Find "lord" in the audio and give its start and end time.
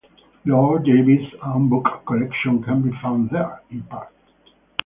0.45-0.83